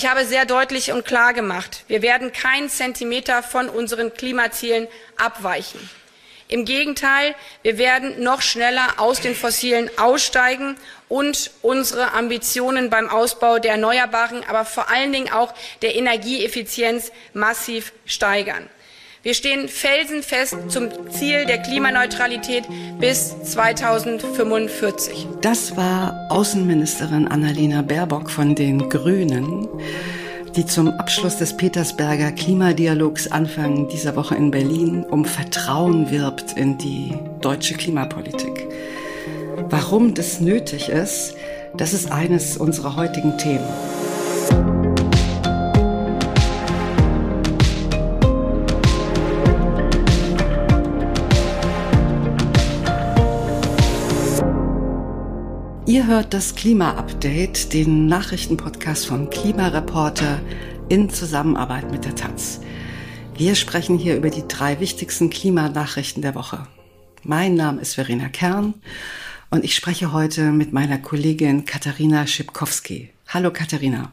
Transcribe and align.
Ich 0.00 0.08
habe 0.08 0.24
sehr 0.24 0.46
deutlich 0.46 0.92
und 0.92 1.04
klar 1.04 1.34
gemacht, 1.34 1.84
wir 1.86 2.00
werden 2.00 2.32
keinen 2.32 2.70
Zentimeter 2.70 3.42
von 3.42 3.68
unseren 3.68 4.14
Klimazielen 4.14 4.88
abweichen. 5.18 5.90
Im 6.48 6.64
Gegenteil, 6.64 7.34
wir 7.60 7.76
werden 7.76 8.22
noch 8.22 8.40
schneller 8.40 8.94
aus 8.96 9.20
den 9.20 9.34
Fossilen 9.34 9.90
aussteigen 9.98 10.76
und 11.10 11.50
unsere 11.60 12.14
Ambitionen 12.14 12.88
beim 12.88 13.10
Ausbau 13.10 13.58
der 13.58 13.72
Erneuerbaren, 13.72 14.42
aber 14.48 14.64
vor 14.64 14.88
allen 14.88 15.12
Dingen 15.12 15.30
auch 15.30 15.52
der 15.82 15.94
Energieeffizienz 15.94 17.12
massiv 17.34 17.92
steigern. 18.06 18.70
Wir 19.22 19.34
stehen 19.34 19.68
felsenfest 19.68 20.56
zum 20.68 20.88
Ziel 21.10 21.44
der 21.44 21.58
Klimaneutralität 21.58 22.64
bis 22.98 23.34
2045. 23.42 25.26
Das 25.42 25.76
war 25.76 26.28
Außenministerin 26.30 27.28
Annalena 27.28 27.82
Baerbock 27.82 28.30
von 28.30 28.54
den 28.54 28.88
Grünen 28.88 29.68
die 30.56 30.66
zum 30.66 30.88
Abschluss 30.88 31.36
des 31.36 31.56
Petersberger 31.56 32.32
Klimadialogs 32.32 33.30
Anfang 33.30 33.88
dieser 33.88 34.16
Woche 34.16 34.34
in 34.34 34.50
Berlin 34.50 35.04
um 35.04 35.24
Vertrauen 35.24 36.10
wirbt 36.10 36.56
in 36.56 36.76
die 36.76 37.14
deutsche 37.40 37.74
Klimapolitik. 37.74 38.66
Warum 39.68 40.14
das 40.14 40.40
nötig 40.40 40.88
ist, 40.88 41.36
das 41.76 41.92
ist 41.92 42.10
eines 42.10 42.56
unserer 42.56 42.96
heutigen 42.96 43.38
Themen. 43.38 43.68
Hört 56.10 56.34
das 56.34 56.56
Klima-Update, 56.56 57.72
den 57.72 58.06
Nachrichtenpodcast 58.06 59.06
von 59.06 59.30
Klimareporter 59.30 60.40
in 60.88 61.08
Zusammenarbeit 61.08 61.92
mit 61.92 62.04
der 62.04 62.16
Taz. 62.16 62.60
Wir 63.36 63.54
sprechen 63.54 63.96
hier 63.96 64.16
über 64.16 64.28
die 64.28 64.42
drei 64.48 64.80
wichtigsten 64.80 65.30
Klimanachrichten 65.30 66.20
der 66.20 66.34
Woche. 66.34 66.66
Mein 67.22 67.54
Name 67.54 67.80
ist 67.80 67.94
Verena 67.94 68.28
Kern 68.28 68.74
und 69.50 69.64
ich 69.64 69.76
spreche 69.76 70.12
heute 70.12 70.50
mit 70.50 70.72
meiner 70.72 70.98
Kollegin 70.98 71.64
Katharina 71.64 72.26
Schipkowski. 72.26 73.10
Hallo 73.28 73.52
Katharina. 73.52 74.10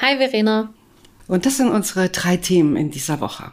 Hi 0.00 0.16
Verena. 0.16 0.74
Und 1.28 1.46
das 1.46 1.58
sind 1.58 1.68
unsere 1.68 2.08
drei 2.08 2.36
Themen 2.36 2.74
in 2.74 2.90
dieser 2.90 3.20
Woche. 3.20 3.52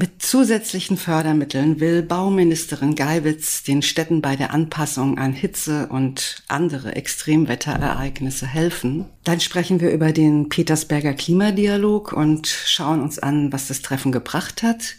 Mit 0.00 0.22
zusätzlichen 0.22 0.96
Fördermitteln 0.96 1.80
will 1.80 2.02
Bauministerin 2.02 2.94
Geiwitz 2.94 3.64
den 3.64 3.82
Städten 3.82 4.22
bei 4.22 4.36
der 4.36 4.54
Anpassung 4.54 5.18
an 5.18 5.32
Hitze 5.32 5.88
und 5.88 6.44
andere 6.46 6.94
Extremwetterereignisse 6.94 8.46
helfen. 8.46 9.06
Dann 9.24 9.40
sprechen 9.40 9.80
wir 9.80 9.90
über 9.90 10.12
den 10.12 10.50
Petersberger 10.50 11.14
Klimadialog 11.14 12.12
und 12.12 12.46
schauen 12.46 13.02
uns 13.02 13.18
an, 13.18 13.52
was 13.52 13.66
das 13.66 13.82
Treffen 13.82 14.12
gebracht 14.12 14.62
hat. 14.62 14.94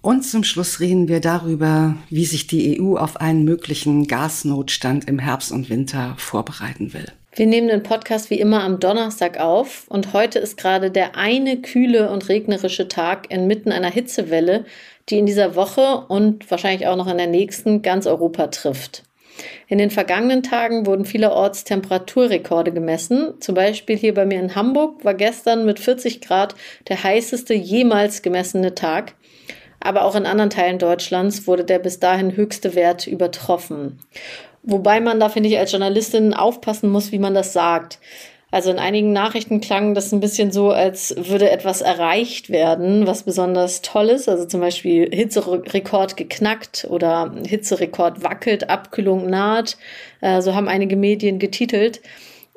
Und 0.00 0.24
zum 0.24 0.42
Schluss 0.42 0.80
reden 0.80 1.06
wir 1.06 1.20
darüber, 1.20 1.94
wie 2.10 2.24
sich 2.24 2.48
die 2.48 2.80
EU 2.80 2.96
auf 2.96 3.20
einen 3.20 3.44
möglichen 3.44 4.08
Gasnotstand 4.08 5.06
im 5.06 5.20
Herbst 5.20 5.52
und 5.52 5.70
Winter 5.70 6.14
vorbereiten 6.18 6.92
will. 6.92 7.12
Wir 7.38 7.46
nehmen 7.46 7.68
den 7.68 7.84
Podcast 7.84 8.30
wie 8.30 8.40
immer 8.40 8.64
am 8.64 8.80
Donnerstag 8.80 9.38
auf 9.38 9.86
und 9.88 10.12
heute 10.12 10.40
ist 10.40 10.56
gerade 10.56 10.90
der 10.90 11.14
eine 11.14 11.58
kühle 11.62 12.10
und 12.10 12.28
regnerische 12.28 12.88
Tag 12.88 13.30
inmitten 13.30 13.70
einer 13.70 13.92
Hitzewelle, 13.92 14.64
die 15.08 15.18
in 15.18 15.26
dieser 15.26 15.54
Woche 15.54 16.04
und 16.08 16.50
wahrscheinlich 16.50 16.88
auch 16.88 16.96
noch 16.96 17.06
in 17.06 17.16
der 17.16 17.28
nächsten 17.28 17.82
ganz 17.82 18.08
Europa 18.08 18.48
trifft. 18.48 19.04
In 19.68 19.78
den 19.78 19.92
vergangenen 19.92 20.42
Tagen 20.42 20.84
wurden 20.84 21.04
vielerorts 21.04 21.62
Temperaturrekorde 21.62 22.72
gemessen. 22.72 23.34
Zum 23.38 23.54
Beispiel 23.54 23.96
hier 23.96 24.14
bei 24.14 24.26
mir 24.26 24.40
in 24.40 24.56
Hamburg 24.56 25.04
war 25.04 25.14
gestern 25.14 25.64
mit 25.64 25.78
40 25.78 26.20
Grad 26.20 26.56
der 26.88 27.04
heißeste 27.04 27.54
jemals 27.54 28.22
gemessene 28.22 28.74
Tag. 28.74 29.14
Aber 29.78 30.04
auch 30.04 30.16
in 30.16 30.26
anderen 30.26 30.50
Teilen 30.50 30.80
Deutschlands 30.80 31.46
wurde 31.46 31.62
der 31.62 31.78
bis 31.78 32.00
dahin 32.00 32.36
höchste 32.36 32.74
Wert 32.74 33.06
übertroffen. 33.06 34.00
Wobei 34.70 35.00
man 35.00 35.18
da, 35.18 35.30
finde 35.30 35.48
ich, 35.48 35.58
als 35.58 35.72
Journalistin 35.72 36.34
aufpassen 36.34 36.90
muss, 36.90 37.10
wie 37.10 37.18
man 37.18 37.32
das 37.32 37.54
sagt. 37.54 37.98
Also 38.50 38.70
in 38.70 38.78
einigen 38.78 39.14
Nachrichten 39.14 39.62
klang 39.62 39.94
das 39.94 40.12
ein 40.12 40.20
bisschen 40.20 40.52
so, 40.52 40.70
als 40.70 41.14
würde 41.16 41.50
etwas 41.50 41.80
erreicht 41.80 42.50
werden, 42.50 43.06
was 43.06 43.22
besonders 43.22 43.80
toll 43.80 44.10
ist. 44.10 44.28
Also 44.28 44.44
zum 44.44 44.60
Beispiel 44.60 45.08
Hitzerekord 45.10 46.18
geknackt 46.18 46.86
oder 46.90 47.32
Hitzerekord 47.46 48.22
wackelt, 48.22 48.68
Abkühlung 48.68 49.30
naht. 49.30 49.78
Äh, 50.20 50.42
so 50.42 50.54
haben 50.54 50.68
einige 50.68 50.96
Medien 50.96 51.38
getitelt. 51.38 52.02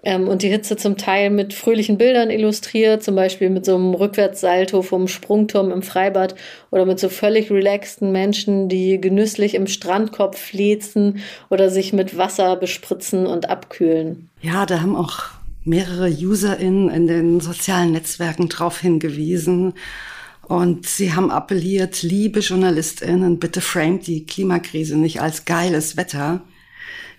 Ähm, 0.04 0.28
und 0.28 0.42
die 0.42 0.50
Hitze 0.50 0.78
zum 0.78 0.98
Teil 0.98 1.30
mit 1.30 1.54
fröhlichen 1.54 1.98
Bildern 1.98 2.30
illustriert, 2.30 3.04
zum 3.04 3.16
Beispiel 3.16 3.50
mit 3.50 3.66
so 3.66 3.76
einem 3.76 3.94
Rückwärtssalto 3.94 4.82
vom 4.82 5.08
Sprungturm 5.08 5.72
im 5.72 5.84
Freibad 5.84 6.36
oder 6.72 6.86
mit 6.86 7.00
so 7.00 7.10
völlig 7.10 7.52
relaxten 7.52 8.12
Menschen, 8.12 8.68
die 8.68 9.00
genüsslich 9.00 9.54
im 9.54 9.68
Strandkorb 9.68 10.36
flezen 10.36 11.20
oder 11.50 11.70
sich 11.70 11.94
mit 11.94 12.18
Wasser 12.18 12.56
bespritzen 12.56 13.28
und 13.28 13.50
abkühlen. 13.50 14.30
Ja, 14.42 14.66
da 14.66 14.82
haben 14.82 14.96
auch 14.96 15.26
mehrere 15.64 16.10
UserInnen 16.10 16.90
in 16.90 17.06
den 17.06 17.40
sozialen 17.40 17.92
Netzwerken 17.92 18.50
darauf 18.50 18.80
hingewiesen. 18.80 19.74
Und 20.48 20.88
sie 20.88 21.14
haben 21.14 21.30
appelliert, 21.30 22.02
liebe 22.02 22.40
JournalistInnen, 22.40 23.40
bitte 23.40 23.62
framet 23.62 24.08
die 24.08 24.26
Klimakrise 24.26 24.98
nicht 24.98 25.22
als 25.22 25.46
geiles 25.46 25.96
Wetter. 25.96 26.42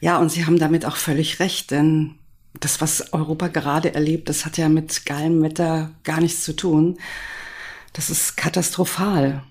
Ja, 0.00 0.18
und 0.18 0.30
sie 0.30 0.44
haben 0.44 0.58
damit 0.58 0.84
auch 0.84 0.96
völlig 0.96 1.38
recht, 1.38 1.70
denn 1.70 2.16
das, 2.60 2.80
was 2.80 3.12
Europa 3.12 3.48
gerade 3.48 3.94
erlebt, 3.94 4.28
das 4.28 4.44
hat 4.44 4.58
ja 4.58 4.68
mit 4.68 5.06
geilem 5.06 5.42
Wetter 5.42 5.90
gar 6.04 6.20
nichts 6.20 6.44
zu 6.44 6.54
tun. 6.54 6.98
Das 7.92 8.10
ist 8.10 8.36
katastrophal. 8.36 9.42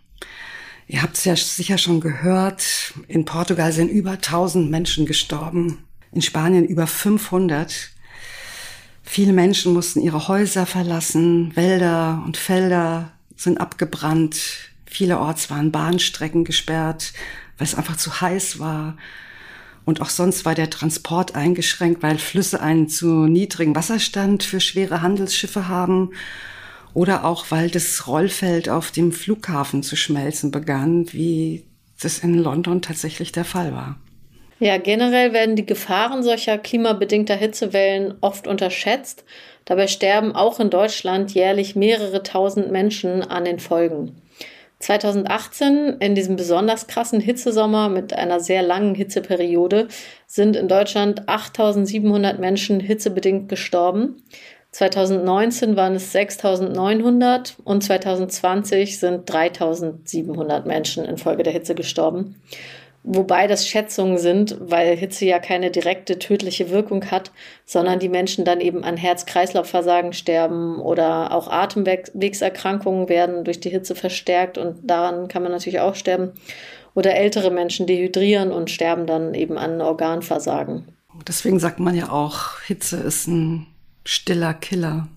Ihr 0.87 1.01
habt 1.01 1.17
es 1.17 1.25
ja 1.25 1.35
sicher 1.35 1.77
schon 1.77 2.01
gehört. 2.01 2.93
In 3.07 3.25
Portugal 3.25 3.71
sind 3.71 3.89
über 3.89 4.11
1000 4.11 4.69
Menschen 4.69 5.05
gestorben. 5.05 5.83
In 6.11 6.21
Spanien 6.21 6.65
über 6.65 6.87
500. 6.87 7.91
Viele 9.03 9.33
Menschen 9.33 9.73
mussten 9.73 10.01
ihre 10.01 10.27
Häuser 10.27 10.65
verlassen. 10.65 11.55
Wälder 11.55 12.21
und 12.25 12.37
Felder 12.37 13.13
sind 13.35 13.59
abgebrannt. 13.59 14.37
Vielerorts 14.85 15.49
waren 15.49 15.71
Bahnstrecken 15.71 16.43
gesperrt, 16.43 17.13
weil 17.57 17.67
es 17.67 17.75
einfach 17.75 17.95
zu 17.97 18.21
heiß 18.21 18.59
war. 18.59 18.97
Und 19.85 20.01
auch 20.01 20.09
sonst 20.09 20.45
war 20.45 20.55
der 20.55 20.69
Transport 20.69 21.35
eingeschränkt, 21.35 22.03
weil 22.03 22.17
Flüsse 22.17 22.61
einen 22.61 22.87
zu 22.87 23.25
niedrigen 23.25 23.75
Wasserstand 23.75 24.43
für 24.43 24.59
schwere 24.59 25.01
Handelsschiffe 25.01 25.67
haben 25.67 26.11
oder 26.93 27.25
auch 27.25 27.45
weil 27.49 27.69
das 27.69 28.07
Rollfeld 28.07 28.69
auf 28.69 28.91
dem 28.91 29.11
Flughafen 29.11 29.81
zu 29.81 29.95
schmelzen 29.95 30.51
begann, 30.51 31.11
wie 31.13 31.63
das 32.01 32.19
in 32.19 32.35
London 32.35 32.81
tatsächlich 32.81 33.31
der 33.31 33.45
Fall 33.45 33.73
war. 33.73 33.97
Ja, 34.59 34.77
generell 34.77 35.33
werden 35.33 35.55
die 35.55 35.65
Gefahren 35.65 36.21
solcher 36.21 36.59
klimabedingter 36.59 37.35
Hitzewellen 37.35 38.13
oft 38.21 38.47
unterschätzt. 38.47 39.23
Dabei 39.65 39.87
sterben 39.87 40.35
auch 40.35 40.59
in 40.59 40.69
Deutschland 40.69 41.33
jährlich 41.33 41.75
mehrere 41.75 42.21
tausend 42.21 42.71
Menschen 42.71 43.23
an 43.23 43.45
den 43.45 43.59
Folgen. 43.59 44.21
2018, 44.81 45.97
in 45.99 46.15
diesem 46.15 46.35
besonders 46.35 46.87
krassen 46.87 47.19
Hitzesommer 47.19 47.87
mit 47.87 48.13
einer 48.13 48.39
sehr 48.39 48.61
langen 48.61 48.95
Hitzeperiode, 48.95 49.87
sind 50.27 50.55
in 50.55 50.67
Deutschland 50.67 51.29
8700 51.29 52.39
Menschen 52.39 52.79
hitzebedingt 52.79 53.47
gestorben. 53.47 54.23
2019 54.71 55.75
waren 55.75 55.95
es 55.95 56.11
6900 56.13 57.57
und 57.63 57.83
2020 57.83 58.99
sind 58.99 59.29
3700 59.29 60.65
Menschen 60.65 61.05
infolge 61.05 61.43
der 61.43 61.53
Hitze 61.53 61.75
gestorben. 61.75 62.41
Wobei 63.03 63.47
das 63.47 63.67
Schätzungen 63.67 64.19
sind, 64.19 64.57
weil 64.59 64.95
Hitze 64.95 65.25
ja 65.25 65.39
keine 65.39 65.71
direkte 65.71 66.19
tödliche 66.19 66.69
Wirkung 66.69 67.09
hat, 67.09 67.31
sondern 67.65 67.97
die 67.97 68.09
Menschen 68.09 68.45
dann 68.45 68.61
eben 68.61 68.83
an 68.83 68.95
Herz-Kreislauf-Versagen 68.95 70.13
sterben 70.13 70.79
oder 70.79 71.33
auch 71.33 71.47
Atemwegserkrankungen 71.49 73.09
werden 73.09 73.43
durch 73.43 73.59
die 73.59 73.71
Hitze 73.71 73.95
verstärkt 73.95 74.59
und 74.59 74.77
daran 74.83 75.27
kann 75.29 75.41
man 75.41 75.51
natürlich 75.51 75.79
auch 75.79 75.95
sterben. 75.95 76.33
Oder 76.93 77.15
ältere 77.15 77.51
Menschen 77.51 77.87
dehydrieren 77.87 78.51
und 78.51 78.69
sterben 78.69 79.07
dann 79.07 79.33
eben 79.33 79.57
an 79.57 79.81
Organversagen. 79.81 80.89
Deswegen 81.27 81.59
sagt 81.59 81.79
man 81.79 81.95
ja 81.95 82.11
auch, 82.11 82.59
Hitze 82.67 82.97
ist 82.97 83.27
ein 83.27 83.65
stiller 84.03 84.53
Killer. 84.53 85.07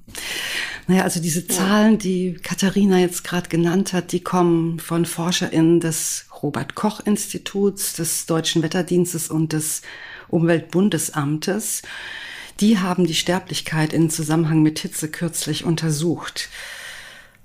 Naja, 0.87 1.03
also 1.03 1.21
diese 1.21 1.47
Zahlen, 1.47 1.99
die 1.99 2.35
Katharina 2.35 2.99
jetzt 2.99 3.25
gerade 3.25 3.49
genannt 3.49 3.93
hat, 3.93 4.13
die 4.13 4.21
kommen 4.21 4.79
von 4.79 5.07
ForscherInnen 5.07 5.81
des 5.81 6.27
Robert 6.45 6.75
Koch 6.75 7.01
Instituts, 7.01 7.95
des 7.95 8.27
Deutschen 8.27 8.63
Wetterdienstes 8.63 9.31
und 9.31 9.55
des 9.55 9.81
Umweltbundesamtes. 10.29 11.81
Die 12.61 12.79
haben 12.79 13.07
die 13.07 13.15
Sterblichkeit 13.15 13.95
in 13.95 14.11
Zusammenhang 14.11 14.63
mit 14.63 14.79
Hitze 14.79 15.11
kürzlich 15.11 15.65
untersucht. 15.65 16.51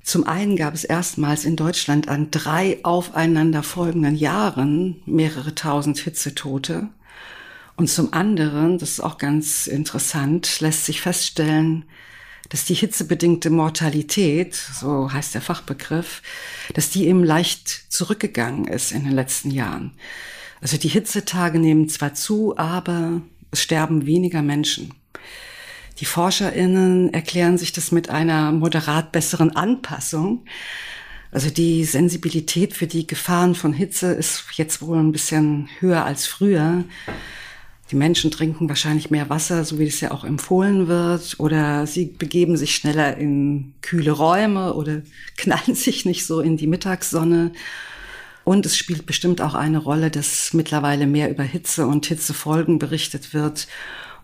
Zum 0.03 0.27
einen 0.27 0.57
gab 0.57 0.73
es 0.73 0.83
erstmals 0.83 1.45
in 1.45 1.55
Deutschland 1.55 2.09
an 2.09 2.29
drei 2.29 2.79
aufeinanderfolgenden 2.83 4.15
Jahren 4.15 5.01
mehrere 5.05 5.55
tausend 5.55 5.97
Hitzetote. 5.99 6.89
Und 7.77 7.89
zum 7.89 8.11
anderen, 8.11 8.79
das 8.79 8.89
ist 8.89 8.99
auch 8.99 9.17
ganz 9.17 9.67
interessant, 9.67 10.59
lässt 10.59 10.85
sich 10.85 10.99
feststellen, 10.99 11.85
dass 12.49 12.65
die 12.65 12.73
hitzebedingte 12.73 13.49
Mortalität, 13.49 14.55
so 14.55 15.11
heißt 15.11 15.35
der 15.35 15.41
Fachbegriff, 15.41 16.21
dass 16.73 16.89
die 16.89 17.07
eben 17.07 17.23
leicht 17.23 17.91
zurückgegangen 17.91 18.67
ist 18.67 18.91
in 18.91 19.03
den 19.03 19.13
letzten 19.13 19.51
Jahren. 19.51 19.93
Also 20.61 20.77
die 20.77 20.89
Hitzetage 20.89 21.59
nehmen 21.59 21.87
zwar 21.89 22.15
zu, 22.15 22.57
aber 22.57 23.21
es 23.51 23.61
sterben 23.61 24.05
weniger 24.05 24.41
Menschen. 24.41 24.93
Die 25.99 26.05
ForscherInnen 26.05 27.13
erklären 27.13 27.57
sich 27.57 27.71
das 27.71 27.91
mit 27.91 28.09
einer 28.09 28.51
moderat 28.51 29.11
besseren 29.11 29.55
Anpassung. 29.55 30.45
Also 31.31 31.49
die 31.49 31.83
Sensibilität 31.83 32.73
für 32.73 32.87
die 32.87 33.05
Gefahren 33.05 33.53
von 33.53 33.73
Hitze 33.73 34.13
ist 34.13 34.45
jetzt 34.53 34.81
wohl 34.81 34.97
ein 34.97 35.11
bisschen 35.11 35.69
höher 35.79 36.05
als 36.05 36.25
früher. 36.25 36.85
Die 37.91 37.95
Menschen 37.95 38.29
trinken 38.29 38.69
wahrscheinlich 38.69 39.09
mehr 39.09 39.29
Wasser, 39.29 39.63
so 39.65 39.79
wie 39.79 39.87
es 39.87 39.99
ja 39.99 40.11
auch 40.11 40.23
empfohlen 40.23 40.87
wird, 40.87 41.39
oder 41.39 41.87
sie 41.87 42.05
begeben 42.05 42.55
sich 42.55 42.75
schneller 42.75 43.17
in 43.17 43.73
kühle 43.81 44.11
Räume 44.11 44.73
oder 44.73 45.01
knallen 45.37 45.75
sich 45.75 46.05
nicht 46.05 46.25
so 46.25 46.39
in 46.39 46.57
die 46.57 46.67
Mittagssonne. 46.67 47.51
Und 48.43 48.65
es 48.65 48.77
spielt 48.77 49.05
bestimmt 49.05 49.41
auch 49.41 49.53
eine 49.53 49.79
Rolle, 49.79 50.11
dass 50.11 50.53
mittlerweile 50.53 51.07
mehr 51.07 51.29
über 51.29 51.43
Hitze 51.43 51.87
und 51.87 52.05
Hitzefolgen 52.05 52.79
berichtet 52.79 53.33
wird 53.33 53.67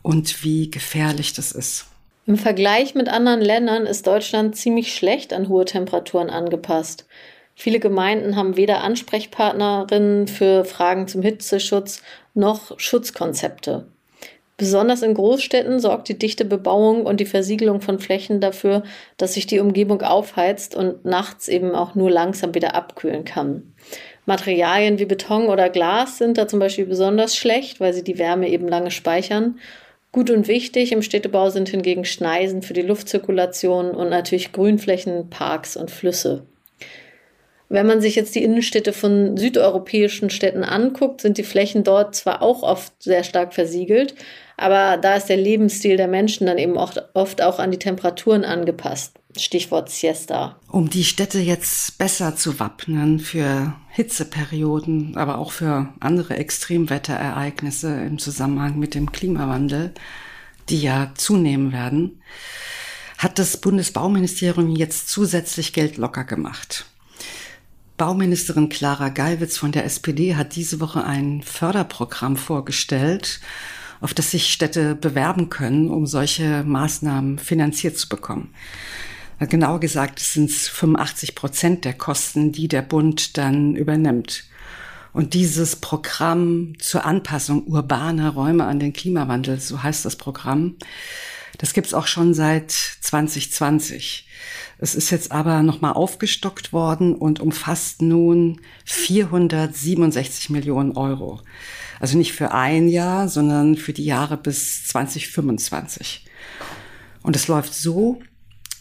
und 0.01 0.43
wie 0.43 0.69
gefährlich 0.69 1.33
das 1.33 1.51
ist. 1.51 1.87
Im 2.27 2.37
Vergleich 2.37 2.95
mit 2.95 3.07
anderen 3.07 3.41
Ländern 3.41 3.85
ist 3.85 4.07
Deutschland 4.07 4.55
ziemlich 4.55 4.95
schlecht 4.95 5.31
an 5.31 5.47
hohe 5.47 5.65
Temperaturen 5.65 6.29
angepasst. 6.29 7.05
Viele 7.55 7.79
Gemeinden 7.79 8.35
haben 8.35 8.57
weder 8.57 8.83
Ansprechpartnerinnen 8.83 10.27
für 10.27 10.65
Fragen 10.65 11.07
zum 11.07 11.21
Hitzeschutz 11.21 12.01
noch 12.35 12.79
Schutzkonzepte. 12.79 13.85
Besonders 14.57 15.01
in 15.01 15.13
Großstädten 15.13 15.79
sorgt 15.79 16.07
die 16.07 16.17
dichte 16.17 16.45
Bebauung 16.45 17.05
und 17.05 17.19
die 17.19 17.25
Versiegelung 17.25 17.81
von 17.81 17.99
Flächen 17.99 18.39
dafür, 18.39 18.83
dass 19.17 19.33
sich 19.33 19.47
die 19.47 19.59
Umgebung 19.59 20.01
aufheizt 20.01 20.75
und 20.75 21.03
nachts 21.03 21.49
eben 21.49 21.75
auch 21.75 21.93
nur 21.95 22.09
langsam 22.09 22.55
wieder 22.55 22.73
abkühlen 22.73 23.25
kann. 23.25 23.73
Materialien 24.25 24.97
wie 24.97 25.05
Beton 25.05 25.47
oder 25.47 25.69
Glas 25.69 26.17
sind 26.17 26.37
da 26.37 26.47
zum 26.47 26.59
Beispiel 26.59 26.85
besonders 26.85 27.35
schlecht, 27.35 27.81
weil 27.81 27.93
sie 27.93 28.03
die 28.03 28.17
Wärme 28.17 28.49
eben 28.49 28.67
lange 28.67 28.91
speichern. 28.91 29.59
Gut 30.13 30.29
und 30.29 30.47
wichtig 30.47 30.93
im 30.93 31.01
Städtebau 31.01 31.49
sind 31.49 31.67
hingegen 31.67 32.05
Schneisen 32.05 32.61
für 32.61 32.73
die 32.73 32.81
Luftzirkulation 32.81 33.91
und 33.91 34.09
natürlich 34.09 34.53
Grünflächen, 34.53 35.29
Parks 35.29 35.75
und 35.75 35.91
Flüsse. 35.91 36.43
Wenn 37.67 37.87
man 37.87 37.99
sich 37.99 38.15
jetzt 38.15 38.35
die 38.35 38.43
Innenstädte 38.43 38.93
von 38.93 39.37
südeuropäischen 39.37 40.29
Städten 40.29 40.63
anguckt, 40.63 41.21
sind 41.21 41.37
die 41.37 41.43
Flächen 41.43 41.83
dort 41.83 42.15
zwar 42.15 42.41
auch 42.41 42.61
oft 42.61 42.93
sehr 43.01 43.23
stark 43.23 43.53
versiegelt, 43.53 44.15
aber 44.57 44.97
da 44.97 45.15
ist 45.15 45.27
der 45.27 45.37
Lebensstil 45.37 45.97
der 45.97 46.07
Menschen 46.07 46.47
dann 46.47 46.57
eben 46.57 46.77
oft, 46.77 47.03
oft 47.13 47.41
auch 47.41 47.59
an 47.59 47.71
die 47.71 47.79
Temperaturen 47.79 48.45
angepasst. 48.45 49.19
Stichwort 49.37 49.89
Siesta. 49.89 50.57
Um 50.69 50.89
die 50.89 51.03
Städte 51.03 51.39
jetzt 51.39 51.97
besser 51.97 52.37
zu 52.37 52.59
wappnen 52.59 53.19
für 53.19 53.75
Hitzeperioden, 53.89 55.17
aber 55.17 55.39
auch 55.39 55.51
für 55.51 55.89
andere 55.99 56.37
Extremwetterereignisse 56.37 57.89
im 58.05 58.17
Zusammenhang 58.17 58.79
mit 58.79 58.95
dem 58.95 59.11
Klimawandel, 59.11 59.93
die 60.69 60.81
ja 60.81 61.11
zunehmen 61.15 61.73
werden, 61.73 62.21
hat 63.17 63.39
das 63.39 63.57
Bundesbauministerium 63.57 64.75
jetzt 64.75 65.09
zusätzlich 65.09 65.73
Geld 65.73 65.97
locker 65.97 66.23
gemacht. 66.23 66.85
Bauministerin 67.97 68.67
Clara 68.67 69.07
Geiwitz 69.07 69.57
von 69.57 69.71
der 69.71 69.85
SPD 69.85 70.35
hat 70.35 70.57
diese 70.57 70.81
Woche 70.81 71.05
ein 71.05 71.41
Förderprogramm 71.41 72.35
vorgestellt, 72.35 73.39
auf 74.01 74.13
das 74.13 74.31
sich 74.31 74.51
Städte 74.51 74.95
bewerben 74.95 75.49
können, 75.49 75.89
um 75.89 76.05
solche 76.05 76.63
Maßnahmen 76.65 77.39
finanziert 77.39 77.97
zu 77.97 78.09
bekommen. 78.09 78.53
Genauer 79.39 79.79
gesagt 79.79 80.19
sind 80.19 80.49
es 80.49 80.67
85 80.67 81.35
Prozent 81.35 81.85
der 81.85 81.93
Kosten, 81.93 82.51
die 82.51 82.67
der 82.67 82.81
Bund 82.81 83.37
dann 83.37 83.77
übernimmt. 83.77 84.43
Und 85.13 85.33
dieses 85.33 85.77
Programm 85.77 86.73
zur 86.79 87.05
Anpassung 87.05 87.65
urbaner 87.65 88.31
Räume 88.31 88.65
an 88.65 88.79
den 88.79 88.91
Klimawandel, 88.91 89.61
so 89.61 89.81
heißt 89.81 90.03
das 90.03 90.17
Programm, 90.17 90.75
das 91.57 91.73
gibt's 91.73 91.93
auch 91.93 92.07
schon 92.07 92.33
seit 92.33 92.71
2020. 92.71 94.27
Es 94.77 94.95
ist 94.95 95.09
jetzt 95.09 95.31
aber 95.31 95.63
nochmal 95.63 95.93
aufgestockt 95.93 96.73
worden 96.73 97.15
und 97.15 97.39
umfasst 97.39 98.01
nun 98.01 98.59
467 98.85 100.49
Millionen 100.49 100.97
Euro. 100.97 101.41
Also 101.99 102.17
nicht 102.17 102.33
für 102.33 102.51
ein 102.51 102.89
Jahr, 102.89 103.29
sondern 103.29 103.77
für 103.77 103.93
die 103.93 104.05
Jahre 104.05 104.37
bis 104.37 104.85
2025. 104.87 106.25
Und 107.23 107.35
es 107.35 107.47
läuft 107.47 107.73
so, 107.73 108.21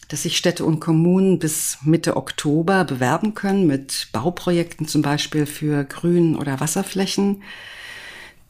dass 0.08 0.22
sich 0.22 0.36
Städte 0.36 0.64
und 0.64 0.80
Kommunen 0.80 1.38
bis 1.38 1.78
Mitte 1.82 2.16
Oktober 2.16 2.84
bewerben 2.84 3.34
können 3.34 3.66
mit 3.66 4.08
Bauprojekten 4.12 4.86
zum 4.86 5.02
Beispiel 5.02 5.46
für 5.46 5.84
Grün- 5.84 6.36
oder 6.36 6.60
Wasserflächen 6.60 7.42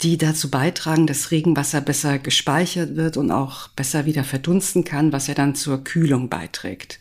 die 0.05 0.19
dazu 0.19 0.51
beitragen, 0.51 1.07
dass 1.07 1.31
Regenwasser 1.31 1.81
besser 1.81 2.19
gespeichert 2.19 2.95
wird 2.95 3.17
und 3.17 3.31
auch 3.31 3.69
besser 3.69 4.05
wieder 4.05 4.23
verdunsten 4.23 4.85
kann, 4.85 5.13
was 5.13 5.27
ja 5.27 5.35
dann 5.35 5.55
zur 5.55 5.83
Kühlung 5.83 6.29
beiträgt. 6.29 7.01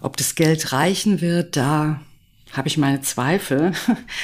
Ob 0.00 0.16
das 0.16 0.34
Geld 0.34 0.72
reichen 0.72 1.20
wird, 1.20 1.56
da 1.56 2.00
habe 2.52 2.68
ich 2.68 2.78
meine 2.78 3.02
Zweifel. 3.02 3.72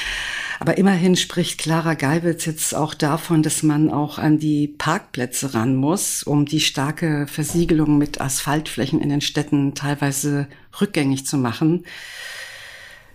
Aber 0.61 0.79
immerhin 0.79 1.17
spricht 1.17 1.59
Clara 1.59 1.95
Geibitz 1.95 2.45
jetzt 2.45 2.75
auch 2.75 2.95
davon, 2.95 3.43
dass 3.43 3.63
man 3.63 3.91
auch 3.91 4.19
an 4.19 4.39
die 4.39 4.69
Parkplätze 4.69 5.55
ran 5.55 5.75
muss, 5.75 6.23
um 6.23 6.45
die 6.47 6.61
starke 6.61 7.27
Versiegelung 7.27 7.99
mit 7.99 8.21
Asphaltflächen 8.21 9.01
in 9.01 9.09
den 9.09 9.23
Städten 9.23 9.75
teilweise 9.75 10.49
rückgängig 10.81 11.27
zu 11.27 11.39
machen. 11.39 11.85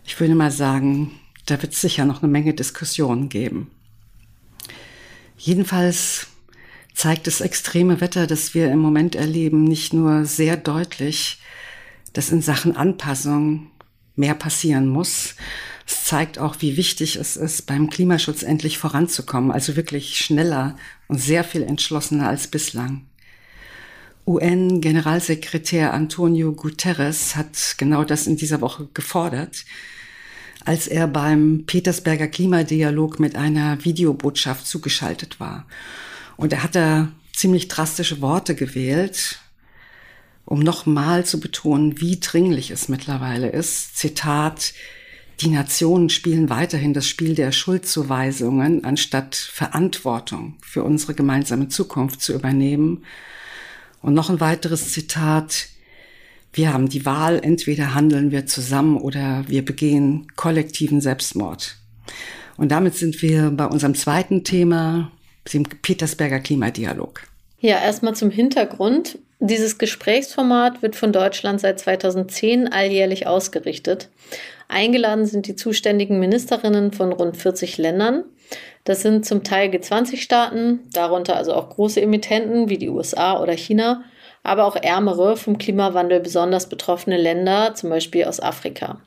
Ich 0.05 0.19
würde 0.19 0.35
mal 0.35 0.51
sagen, 0.51 1.11
da 1.45 1.61
wird 1.61 1.73
es 1.73 1.81
sicher 1.81 2.05
noch 2.05 2.21
eine 2.23 2.31
Menge 2.31 2.53
Diskussionen 2.53 3.29
geben. 3.29 3.71
Jedenfalls 5.37 6.27
zeigt 6.93 7.27
das 7.27 7.41
extreme 7.41 8.01
Wetter, 8.01 8.25
das 8.25 8.53
wir 8.53 8.71
im 8.71 8.79
Moment 8.79 9.15
erleben, 9.15 9.63
nicht 9.63 9.93
nur 9.93 10.25
sehr 10.25 10.57
deutlich, 10.57 11.39
dass 12.13 12.29
in 12.29 12.41
Sachen 12.41 12.75
Anpassung 12.75 13.67
mehr 14.15 14.33
passieren 14.33 14.87
muss. 14.87 15.35
Es 15.85 16.05
zeigt 16.05 16.39
auch, 16.39 16.55
wie 16.59 16.77
wichtig 16.77 17.17
es 17.17 17.35
ist, 17.35 17.67
beim 17.67 17.89
Klimaschutz 17.89 18.43
endlich 18.43 18.77
voranzukommen, 18.77 19.51
also 19.51 19.75
wirklich 19.75 20.17
schneller 20.17 20.77
und 21.07 21.19
sehr 21.19 21.43
viel 21.43 21.63
entschlossener 21.63 22.29
als 22.29 22.47
bislang. 22.47 23.05
UN-Generalsekretär 24.25 25.93
Antonio 25.93 26.53
Guterres 26.53 27.35
hat 27.35 27.75
genau 27.77 28.03
das 28.03 28.25
in 28.25 28.37
dieser 28.37 28.61
Woche 28.61 28.87
gefordert 28.93 29.65
als 30.65 30.87
er 30.87 31.07
beim 31.07 31.63
Petersberger 31.65 32.27
Klimadialog 32.27 33.19
mit 33.19 33.35
einer 33.35 33.83
Videobotschaft 33.85 34.67
zugeschaltet 34.67 35.39
war. 35.39 35.65
Und 36.37 36.51
er 36.53 36.63
hat 36.63 36.75
da 36.75 37.09
ziemlich 37.33 37.67
drastische 37.67 38.21
Worte 38.21 38.55
gewählt, 38.55 39.39
um 40.43 40.59
nochmal 40.59 41.25
zu 41.25 41.39
betonen, 41.39 41.99
wie 42.01 42.19
dringlich 42.19 42.71
es 42.71 42.89
mittlerweile 42.89 43.49
ist. 43.49 43.97
Zitat, 43.97 44.73
die 45.41 45.49
Nationen 45.49 46.09
spielen 46.09 46.49
weiterhin 46.49 46.93
das 46.93 47.07
Spiel 47.07 47.35
der 47.35 47.51
Schuldzuweisungen, 47.51 48.83
anstatt 48.85 49.35
Verantwortung 49.35 50.55
für 50.61 50.83
unsere 50.83 51.13
gemeinsame 51.13 51.67
Zukunft 51.67 52.21
zu 52.21 52.33
übernehmen. 52.33 53.03
Und 54.01 54.13
noch 54.13 54.29
ein 54.29 54.39
weiteres 54.39 54.93
Zitat, 54.93 55.67
wir 56.55 56.73
haben 56.73 56.87
die 56.87 57.05
Wahl, 57.05 57.39
entweder 57.43 57.93
handeln 57.93 58.31
wir 58.31 58.45
zusammen 58.45 58.97
oder 58.97 59.43
wir 59.47 59.63
begehen 59.63 60.27
kollektiven 60.35 61.01
Selbstmord. 61.01 61.75
Und 62.57 62.71
damit 62.71 62.95
sind 62.95 63.21
wir 63.21 63.51
bei 63.51 63.65
unserem 63.65 63.93
zweiten 63.93 64.45
Thema, 64.45 65.11
dem 65.53 65.63
Petersberger 65.63 66.39
Klimadialog. 66.39 67.23
Ja, 67.59 67.81
erstmal 67.81 68.15
zum 68.15 68.31
Hintergrund. 68.31 69.19
Dieses 69.39 69.77
Gesprächsformat 69.77 70.81
wird 70.81 70.95
von 70.95 71.11
Deutschland 71.11 71.59
seit 71.59 71.79
2010 71.79 72.71
alljährlich 72.71 73.27
ausgerichtet. 73.27 74.09
Eingeladen 74.69 75.25
sind 75.25 75.47
die 75.47 75.55
zuständigen 75.55 76.19
Ministerinnen 76.19 76.93
von 76.93 77.11
rund 77.11 77.35
40 77.35 77.77
Ländern. 77.77 78.23
Das 78.85 79.01
sind 79.01 79.25
zum 79.25 79.43
Teil 79.43 79.69
G20-Staaten, 79.71 80.79
darunter 80.93 81.35
also 81.35 81.53
auch 81.53 81.69
große 81.69 82.01
Emittenten 82.01 82.69
wie 82.69 82.77
die 82.77 82.89
USA 82.89 83.41
oder 83.41 83.53
China 83.53 84.03
aber 84.45 84.65
auch 84.65 84.75
ärmere, 84.75 85.37
vom 85.37 85.57
Klimawandel 85.57 86.19
besonders 86.19 86.69
betroffene 86.69 87.17
Länder, 87.17 87.73
zum 87.75 87.89
Beispiel 87.89 88.25
aus 88.25 88.39
Afrika. 88.39 88.99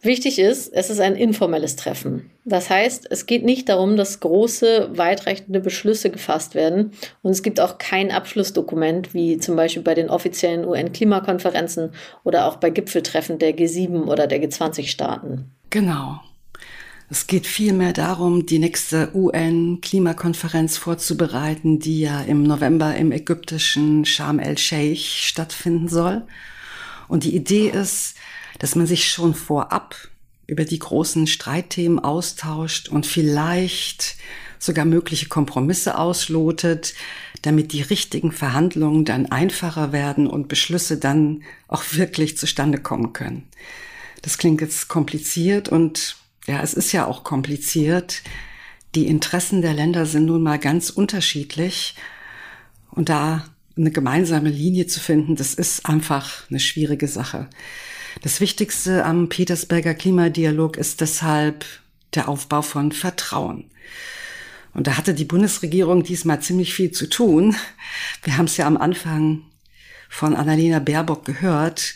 Wichtig 0.00 0.38
ist, 0.38 0.72
es 0.72 0.90
ist 0.90 1.00
ein 1.00 1.16
informelles 1.16 1.74
Treffen. 1.74 2.30
Das 2.44 2.70
heißt, 2.70 3.08
es 3.10 3.26
geht 3.26 3.44
nicht 3.44 3.68
darum, 3.68 3.96
dass 3.96 4.20
große, 4.20 4.90
weitreichende 4.92 5.58
Beschlüsse 5.58 6.10
gefasst 6.10 6.54
werden 6.54 6.92
und 7.22 7.32
es 7.32 7.42
gibt 7.42 7.58
auch 7.58 7.78
kein 7.78 8.12
Abschlussdokument, 8.12 9.12
wie 9.12 9.38
zum 9.38 9.56
Beispiel 9.56 9.82
bei 9.82 9.94
den 9.94 10.08
offiziellen 10.08 10.64
UN-Klimakonferenzen 10.64 11.90
oder 12.22 12.46
auch 12.46 12.56
bei 12.56 12.70
Gipfeltreffen 12.70 13.40
der 13.40 13.56
G7 13.56 14.04
oder 14.04 14.28
der 14.28 14.40
G20-Staaten. 14.40 15.50
Genau. 15.70 16.20
Es 17.10 17.26
geht 17.26 17.46
vielmehr 17.46 17.94
darum, 17.94 18.44
die 18.44 18.58
nächste 18.58 19.10
UN-Klimakonferenz 19.14 20.76
vorzubereiten, 20.76 21.78
die 21.78 22.00
ja 22.00 22.20
im 22.20 22.42
November 22.42 22.94
im 22.96 23.12
ägyptischen 23.12 24.04
Sharm 24.04 24.38
el-Sheikh 24.38 25.00
stattfinden 25.00 25.88
soll. 25.88 26.26
Und 27.08 27.24
die 27.24 27.34
Idee 27.34 27.70
ist, 27.70 28.14
dass 28.58 28.74
man 28.74 28.86
sich 28.86 29.08
schon 29.08 29.34
vorab 29.34 29.96
über 30.46 30.66
die 30.66 30.78
großen 30.78 31.26
Streitthemen 31.26 31.98
austauscht 31.98 32.90
und 32.90 33.06
vielleicht 33.06 34.16
sogar 34.58 34.84
mögliche 34.84 35.28
Kompromisse 35.28 35.96
auslotet, 35.96 36.92
damit 37.40 37.72
die 37.72 37.82
richtigen 37.82 38.32
Verhandlungen 38.32 39.06
dann 39.06 39.26
einfacher 39.26 39.92
werden 39.92 40.26
und 40.26 40.48
Beschlüsse 40.48 40.98
dann 40.98 41.42
auch 41.68 41.84
wirklich 41.92 42.36
zustande 42.36 42.78
kommen 42.78 43.14
können. 43.14 43.48
Das 44.20 44.36
klingt 44.36 44.60
jetzt 44.60 44.88
kompliziert 44.88 45.70
und 45.70 46.17
ja, 46.48 46.62
es 46.62 46.74
ist 46.74 46.92
ja 46.92 47.06
auch 47.06 47.24
kompliziert. 47.24 48.22
Die 48.94 49.06
Interessen 49.06 49.62
der 49.62 49.74
Länder 49.74 50.06
sind 50.06 50.24
nun 50.24 50.42
mal 50.42 50.58
ganz 50.58 50.90
unterschiedlich. 50.90 51.94
Und 52.90 53.08
da 53.10 53.44
eine 53.76 53.90
gemeinsame 53.90 54.48
Linie 54.48 54.86
zu 54.86 54.98
finden, 54.98 55.36
das 55.36 55.54
ist 55.54 55.86
einfach 55.86 56.48
eine 56.50 56.58
schwierige 56.58 57.06
Sache. 57.06 57.48
Das 58.22 58.40
Wichtigste 58.40 59.04
am 59.04 59.28
Petersberger 59.28 59.94
Klimadialog 59.94 60.76
ist 60.76 61.00
deshalb 61.00 61.64
der 62.14 62.28
Aufbau 62.28 62.62
von 62.62 62.90
Vertrauen. 62.90 63.70
Und 64.74 64.86
da 64.86 64.96
hatte 64.96 65.14
die 65.14 65.24
Bundesregierung 65.24 66.02
diesmal 66.02 66.40
ziemlich 66.40 66.74
viel 66.74 66.90
zu 66.90 67.08
tun. 67.08 67.54
Wir 68.24 68.36
haben 68.36 68.46
es 68.46 68.56
ja 68.56 68.66
am 68.66 68.76
Anfang 68.76 69.42
von 70.08 70.34
Annalena 70.34 70.78
Baerbock 70.78 71.24
gehört 71.24 71.94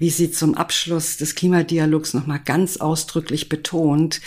wie 0.00 0.10
sie 0.10 0.32
zum 0.32 0.56
Abschluss 0.56 1.18
des 1.18 1.34
Klimadialogs 1.34 2.14
nochmal 2.14 2.40
ganz 2.42 2.78
ausdrücklich 2.78 3.50
betont, 3.50 4.22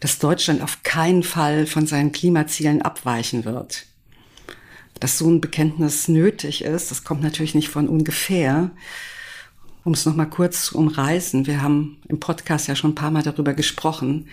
dass 0.00 0.20
Deutschland 0.20 0.62
auf 0.62 0.84
keinen 0.84 1.24
Fall 1.24 1.66
von 1.66 1.86
seinen 1.88 2.12
Klimazielen 2.12 2.82
abweichen 2.82 3.44
wird. 3.44 3.86
Dass 5.00 5.18
so 5.18 5.28
ein 5.28 5.40
Bekenntnis 5.40 6.06
nötig 6.06 6.62
ist, 6.62 6.92
das 6.92 7.02
kommt 7.02 7.22
natürlich 7.22 7.56
nicht 7.56 7.68
von 7.68 7.88
ungefähr. 7.88 8.70
Um 9.82 9.92
es 9.92 10.06
nochmal 10.06 10.30
kurz 10.30 10.66
zu 10.66 10.78
umreißen, 10.78 11.46
wir 11.46 11.62
haben 11.62 11.98
im 12.08 12.20
Podcast 12.20 12.68
ja 12.68 12.76
schon 12.76 12.92
ein 12.92 12.96
paar 12.96 13.10
Mal 13.10 13.24
darüber 13.24 13.54
gesprochen, 13.54 14.28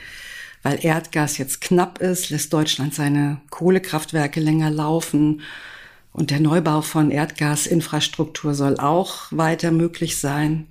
weil 0.62 0.86
Erdgas 0.86 1.40
jetzt 1.40 1.62
knapp 1.62 1.98
ist, 1.98 2.30
lässt 2.30 2.54
Deutschland 2.54 2.94
seine 2.94 3.42
Kohlekraftwerke 3.50 4.40
länger 4.40 4.70
laufen 4.70 5.42
und 6.12 6.30
der 6.30 6.40
Neubau 6.40 6.82
von 6.82 7.10
Erdgasinfrastruktur 7.10 8.54
soll 8.54 8.78
auch 8.78 9.32
weiter 9.32 9.72
möglich 9.72 10.18
sein 10.18 10.68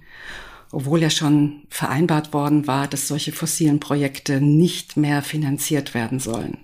obwohl 0.74 1.02
ja 1.02 1.10
schon 1.10 1.62
vereinbart 1.68 2.32
worden 2.32 2.66
war, 2.66 2.88
dass 2.88 3.08
solche 3.08 3.32
fossilen 3.32 3.80
Projekte 3.80 4.40
nicht 4.40 4.96
mehr 4.96 5.22
finanziert 5.22 5.94
werden 5.94 6.18
sollen. 6.18 6.58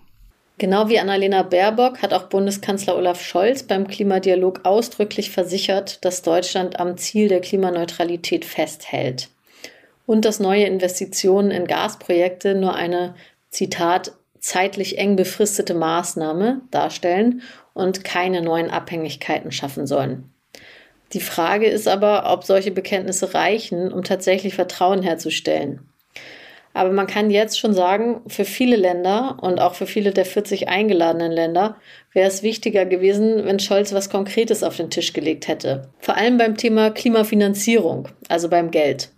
Genau 0.59 0.91
wie 0.91 0.99
Annalena 0.99 1.43
Baerbock 1.43 2.03
hat 2.03 2.13
auch 2.13 2.25
Bundeskanzler 2.25 2.97
Olaf 2.97 3.23
Scholz 3.23 3.63
beim 3.63 3.89
Klimadialog 3.89 4.61
ausdrücklich 4.65 5.31
versichert, 5.31 6.05
dass 6.05 6.21
Deutschland 6.21 6.79
am 6.79 6.99
Ziel 6.99 7.29
der 7.29 7.41
Klimaneutralität 7.41 8.45
festhält 8.45 9.31
und 10.05 10.27
dass 10.27 10.39
neue 10.39 10.65
Investitionen 10.65 11.51
in 11.51 11.67
Gasprojekte 11.67 12.55
nur 12.55 12.75
eine, 12.75 13.15
Zitat, 13.49 14.13
zeitlich 14.39 14.99
eng 14.99 15.17
befristete 15.17 15.73
Maßnahme 15.75 16.61
darstellen 16.71 17.43
und 17.73 18.05
keine 18.05 18.43
neuen 18.43 18.71
Abhängigkeiten 18.71 19.53
schaffen 19.53 19.87
sollen. 19.87 20.31
Die 21.13 21.21
Frage 21.21 21.67
ist 21.67 21.89
aber, 21.89 22.33
ob 22.33 22.45
solche 22.45 22.71
Bekenntnisse 22.71 23.35
reichen, 23.35 23.93
um 23.93 24.05
tatsächlich 24.05 24.55
Vertrauen 24.55 25.03
herzustellen. 25.03 25.81
Aber 26.73 26.93
man 26.93 27.09
kann 27.09 27.31
jetzt 27.31 27.59
schon 27.59 27.75
sagen, 27.75 28.21
für 28.29 28.45
viele 28.45 28.77
Länder 28.77 29.39
und 29.41 29.61
auch 29.61 29.75
für 29.75 29.87
viele 29.87 30.13
der 30.13 30.25
40 30.25 30.69
eingeladenen 30.69 31.33
Länder 31.33 31.77
wäre 32.13 32.29
es 32.29 32.45
wichtiger 32.45 32.85
gewesen, 32.85 33.45
wenn 33.45 33.59
Scholz 33.59 33.93
was 33.93 34.09
Konkretes 34.09 34.63
auf 34.63 34.77
den 34.77 34.89
Tisch 34.89 35.13
gelegt 35.13 35.49
hätte. 35.49 35.89
Vor 35.99 36.17
allem 36.17 36.39
beim 36.39 36.57
Thema 36.57 36.91
Klimafinanzierung, 36.91 38.09
also 38.29 38.49
beim 38.49 38.71
Geld. 38.71 39.11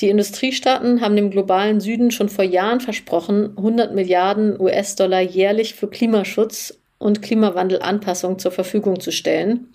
Die 0.00 0.10
Industriestaaten 0.10 1.00
haben 1.00 1.16
dem 1.16 1.30
globalen 1.30 1.80
Süden 1.80 2.10
schon 2.10 2.28
vor 2.28 2.44
Jahren 2.44 2.80
versprochen, 2.80 3.56
100 3.56 3.94
Milliarden 3.94 4.60
US-Dollar 4.60 5.22
jährlich 5.22 5.74
für 5.74 5.88
Klimaschutz 5.88 6.78
und 6.98 7.22
Klimawandelanpassung 7.22 8.38
zur 8.38 8.52
Verfügung 8.52 9.00
zu 9.00 9.10
stellen 9.10 9.68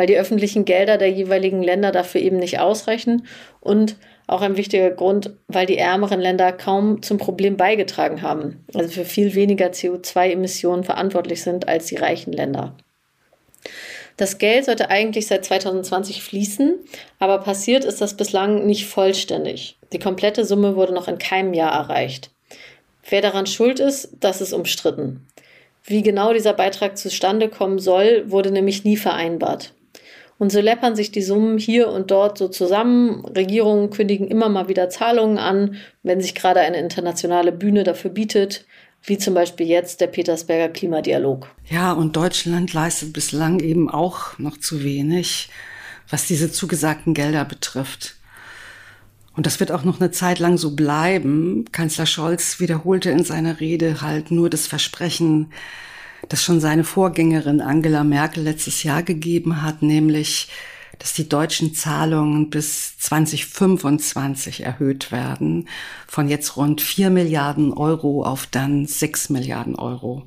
weil 0.00 0.06
die 0.06 0.16
öffentlichen 0.16 0.64
Gelder 0.64 0.96
der 0.96 1.10
jeweiligen 1.10 1.62
Länder 1.62 1.92
dafür 1.92 2.22
eben 2.22 2.38
nicht 2.38 2.58
ausreichen 2.58 3.26
und 3.60 3.96
auch 4.26 4.40
ein 4.40 4.56
wichtiger 4.56 4.90
Grund, 4.90 5.34
weil 5.46 5.66
die 5.66 5.76
ärmeren 5.76 6.20
Länder 6.20 6.52
kaum 6.52 7.02
zum 7.02 7.18
Problem 7.18 7.58
beigetragen 7.58 8.22
haben, 8.22 8.64
also 8.72 8.88
für 8.88 9.04
viel 9.04 9.34
weniger 9.34 9.66
CO2-Emissionen 9.66 10.84
verantwortlich 10.84 11.42
sind 11.42 11.68
als 11.68 11.84
die 11.84 11.96
reichen 11.96 12.32
Länder. 12.32 12.78
Das 14.16 14.38
Geld 14.38 14.64
sollte 14.64 14.88
eigentlich 14.88 15.26
seit 15.26 15.44
2020 15.44 16.22
fließen, 16.22 16.78
aber 17.18 17.36
passiert 17.40 17.84
ist 17.84 18.00
das 18.00 18.16
bislang 18.16 18.64
nicht 18.64 18.86
vollständig. 18.86 19.76
Die 19.92 19.98
komplette 19.98 20.46
Summe 20.46 20.76
wurde 20.76 20.94
noch 20.94 21.08
in 21.08 21.18
keinem 21.18 21.52
Jahr 21.52 21.74
erreicht. 21.74 22.30
Wer 23.06 23.20
daran 23.20 23.44
schuld 23.44 23.80
ist, 23.80 24.16
das 24.20 24.40
ist 24.40 24.54
umstritten. 24.54 25.26
Wie 25.84 26.02
genau 26.02 26.32
dieser 26.32 26.54
Beitrag 26.54 26.96
zustande 26.96 27.50
kommen 27.50 27.78
soll, 27.78 28.30
wurde 28.30 28.50
nämlich 28.50 28.84
nie 28.84 28.96
vereinbart. 28.96 29.74
Und 30.40 30.50
so 30.50 30.62
läppern 30.62 30.96
sich 30.96 31.12
die 31.12 31.20
Summen 31.20 31.58
hier 31.58 31.88
und 31.88 32.10
dort 32.10 32.38
so 32.38 32.48
zusammen. 32.48 33.26
Regierungen 33.26 33.90
kündigen 33.90 34.26
immer 34.26 34.48
mal 34.48 34.68
wieder 34.68 34.88
Zahlungen 34.88 35.36
an, 35.36 35.76
wenn 36.02 36.22
sich 36.22 36.34
gerade 36.34 36.60
eine 36.60 36.78
internationale 36.78 37.52
Bühne 37.52 37.84
dafür 37.84 38.10
bietet, 38.10 38.64
wie 39.02 39.18
zum 39.18 39.34
Beispiel 39.34 39.66
jetzt 39.66 40.00
der 40.00 40.06
Petersberger 40.06 40.72
Klimadialog. 40.72 41.46
Ja, 41.68 41.92
und 41.92 42.16
Deutschland 42.16 42.72
leistet 42.72 43.12
bislang 43.12 43.60
eben 43.60 43.90
auch 43.90 44.38
noch 44.38 44.56
zu 44.56 44.82
wenig, 44.82 45.50
was 46.08 46.26
diese 46.26 46.50
zugesagten 46.50 47.12
Gelder 47.12 47.44
betrifft. 47.44 48.16
Und 49.36 49.44
das 49.44 49.60
wird 49.60 49.70
auch 49.70 49.84
noch 49.84 50.00
eine 50.00 50.10
Zeit 50.10 50.38
lang 50.38 50.56
so 50.56 50.74
bleiben. 50.74 51.66
Kanzler 51.70 52.06
Scholz 52.06 52.60
wiederholte 52.60 53.10
in 53.10 53.24
seiner 53.24 53.60
Rede 53.60 54.00
halt 54.00 54.30
nur 54.30 54.48
das 54.48 54.66
Versprechen, 54.66 55.52
das 56.30 56.44
schon 56.44 56.60
seine 56.60 56.84
Vorgängerin 56.84 57.60
Angela 57.60 58.04
Merkel 58.04 58.44
letztes 58.44 58.84
Jahr 58.84 59.02
gegeben 59.02 59.62
hat, 59.62 59.82
nämlich, 59.82 60.48
dass 61.00 61.12
die 61.12 61.28
deutschen 61.28 61.74
Zahlungen 61.74 62.50
bis 62.50 62.96
2025 62.98 64.62
erhöht 64.62 65.10
werden, 65.10 65.68
von 66.06 66.28
jetzt 66.28 66.56
rund 66.56 66.80
4 66.80 67.10
Milliarden 67.10 67.72
Euro 67.72 68.22
auf 68.24 68.46
dann 68.46 68.86
6 68.86 69.30
Milliarden 69.30 69.74
Euro. 69.74 70.24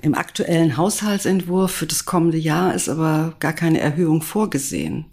Im 0.00 0.14
aktuellen 0.14 0.76
Haushaltsentwurf 0.76 1.72
für 1.72 1.86
das 1.86 2.04
kommende 2.04 2.38
Jahr 2.38 2.72
ist 2.72 2.88
aber 2.88 3.34
gar 3.40 3.52
keine 3.52 3.80
Erhöhung 3.80 4.22
vorgesehen. 4.22 5.06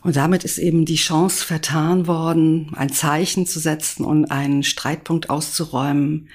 Und 0.00 0.16
damit 0.16 0.42
ist 0.42 0.58
eben 0.58 0.84
die 0.84 0.96
Chance 0.96 1.44
vertan 1.44 2.08
worden, 2.08 2.72
ein 2.74 2.90
Zeichen 2.90 3.46
zu 3.46 3.60
setzen 3.60 4.04
und 4.04 4.24
einen 4.32 4.64
Streitpunkt 4.64 5.30
auszuräumen, 5.30 6.28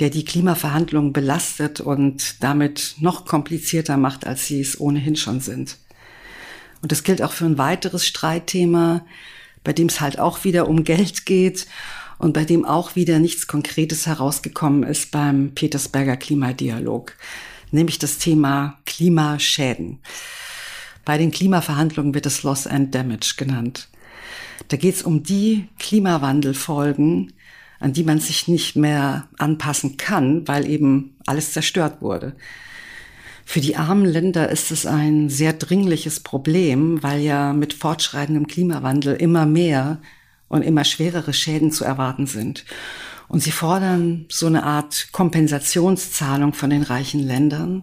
der 0.00 0.10
die 0.10 0.24
Klimaverhandlungen 0.24 1.12
belastet 1.12 1.80
und 1.80 2.42
damit 2.42 2.96
noch 2.98 3.24
komplizierter 3.24 3.96
macht, 3.96 4.26
als 4.26 4.46
sie 4.46 4.60
es 4.60 4.80
ohnehin 4.80 5.16
schon 5.16 5.40
sind. 5.40 5.76
Und 6.80 6.92
das 6.92 7.04
gilt 7.04 7.22
auch 7.22 7.32
für 7.32 7.44
ein 7.44 7.58
weiteres 7.58 8.06
Streitthema, 8.06 9.04
bei 9.64 9.72
dem 9.72 9.86
es 9.86 10.00
halt 10.00 10.18
auch 10.18 10.44
wieder 10.44 10.68
um 10.68 10.84
Geld 10.84 11.26
geht 11.26 11.66
und 12.18 12.32
bei 12.32 12.44
dem 12.44 12.64
auch 12.64 12.96
wieder 12.96 13.18
nichts 13.18 13.46
Konkretes 13.46 14.06
herausgekommen 14.06 14.82
ist 14.82 15.10
beim 15.10 15.52
Petersberger 15.54 16.16
Klimadialog, 16.16 17.16
nämlich 17.70 17.98
das 17.98 18.18
Thema 18.18 18.78
Klimaschäden. 18.86 20.00
Bei 21.04 21.18
den 21.18 21.30
Klimaverhandlungen 21.30 22.14
wird 22.14 22.26
es 22.26 22.42
Loss 22.42 22.66
and 22.66 22.94
Damage 22.94 23.34
genannt. 23.36 23.88
Da 24.68 24.76
geht 24.76 24.94
es 24.94 25.02
um 25.02 25.22
die 25.22 25.68
Klimawandelfolgen, 25.78 27.32
an 27.82 27.92
die 27.92 28.04
man 28.04 28.20
sich 28.20 28.46
nicht 28.46 28.76
mehr 28.76 29.28
anpassen 29.38 29.96
kann, 29.96 30.46
weil 30.46 30.68
eben 30.68 31.16
alles 31.26 31.52
zerstört 31.52 32.00
wurde. 32.00 32.36
Für 33.44 33.60
die 33.60 33.76
armen 33.76 34.04
Länder 34.04 34.48
ist 34.50 34.70
es 34.70 34.86
ein 34.86 35.28
sehr 35.28 35.52
dringliches 35.52 36.20
Problem, 36.20 37.02
weil 37.02 37.20
ja 37.20 37.52
mit 37.52 37.74
fortschreitendem 37.74 38.46
Klimawandel 38.46 39.16
immer 39.16 39.46
mehr 39.46 40.00
und 40.48 40.62
immer 40.62 40.84
schwerere 40.84 41.32
Schäden 41.32 41.72
zu 41.72 41.84
erwarten 41.84 42.28
sind. 42.28 42.64
Und 43.26 43.42
sie 43.42 43.50
fordern 43.50 44.26
so 44.28 44.46
eine 44.46 44.62
Art 44.62 45.08
Kompensationszahlung 45.10 46.54
von 46.54 46.70
den 46.70 46.82
reichen 46.82 47.20
Ländern. 47.20 47.82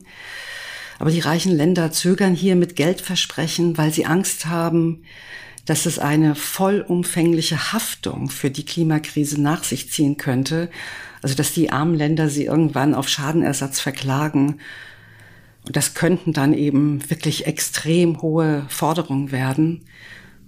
Aber 0.97 1.11
die 1.11 1.19
reichen 1.19 1.51
Länder 1.51 1.91
zögern 1.91 2.35
hier 2.35 2.55
mit 2.55 2.77
Geldversprechen, 2.77 3.77
weil 3.77 3.91
sie 3.91 4.05
Angst 4.05 4.45
haben, 4.45 5.03
dass 5.69 5.85
es 5.85 5.99
eine 5.99 6.33
vollumfängliche 6.33 7.73
Haftung 7.73 8.31
für 8.31 8.49
die 8.49 8.65
Klimakrise 8.65 9.39
nach 9.39 9.63
sich 9.63 9.91
ziehen 9.91 10.17
könnte. 10.17 10.71
Also 11.21 11.35
dass 11.35 11.53
die 11.53 11.71
armen 11.71 11.93
Länder 11.93 12.27
sie 12.27 12.45
irgendwann 12.45 12.95
auf 12.95 13.07
Schadenersatz 13.07 13.79
verklagen. 13.79 14.57
Und 15.67 15.75
das 15.75 15.93
könnten 15.93 16.33
dann 16.33 16.55
eben 16.55 17.07
wirklich 17.11 17.45
extrem 17.45 18.19
hohe 18.23 18.65
Forderungen 18.67 19.31
werden. 19.31 19.85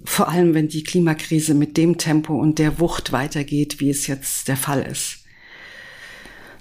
Vor 0.06 0.28
allem, 0.28 0.56
wenn 0.56 0.70
die 0.70 0.84
Klimakrise 0.84 1.54
mit 1.54 1.78
dem 1.78 2.00
Tempo 2.00 2.34
und 2.34 2.58
der 2.58 2.80
Wucht 2.80 3.12
weitergeht, 3.12 3.80
wie 3.80 3.92
es 3.92 4.08
jetzt 4.08 4.48
der 4.48 4.58
Fall 4.58 4.82
ist. 4.82 5.20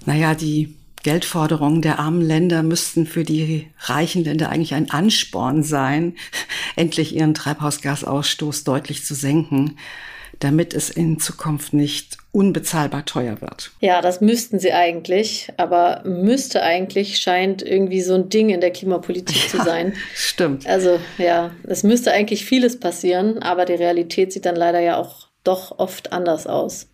Naja, 0.05 0.35
die 0.35 0.75
Geldforderungen 1.03 1.81
der 1.81 1.99
armen 1.99 2.21
Länder 2.21 2.63
müssten 2.63 3.05
für 3.05 3.23
die 3.23 3.67
reichen 3.79 4.23
Länder 4.23 4.49
eigentlich 4.49 4.73
ein 4.73 4.91
Ansporn 4.91 5.63
sein, 5.63 6.15
endlich 6.75 7.15
ihren 7.15 7.33
Treibhausgasausstoß 7.33 8.63
deutlich 8.63 9.03
zu 9.05 9.15
senken, 9.15 9.77
damit 10.39 10.73
es 10.73 10.89
in 10.89 11.19
Zukunft 11.19 11.73
nicht 11.73 12.17
unbezahlbar 12.31 13.05
teuer 13.05 13.41
wird. 13.41 13.71
Ja, 13.79 14.01
das 14.01 14.21
müssten 14.21 14.59
sie 14.59 14.71
eigentlich, 14.71 15.49
aber 15.57 16.01
müsste 16.05 16.63
eigentlich 16.63 17.17
scheint 17.17 17.61
irgendwie 17.61 18.01
so 18.01 18.15
ein 18.15 18.29
Ding 18.29 18.49
in 18.49 18.61
der 18.61 18.71
Klimapolitik 18.71 19.37
zu 19.49 19.57
sein. 19.57 19.93
stimmt. 20.15 20.65
Also 20.65 20.99
ja, 21.17 21.51
es 21.63 21.83
müsste 21.83 22.11
eigentlich 22.11 22.45
vieles 22.45 22.79
passieren, 22.79 23.39
aber 23.39 23.65
die 23.65 23.73
Realität 23.73 24.33
sieht 24.33 24.45
dann 24.45 24.55
leider 24.55 24.79
ja 24.79 24.97
auch 24.97 25.27
doch 25.43 25.79
oft 25.79 26.13
anders 26.13 26.47
aus. 26.47 26.87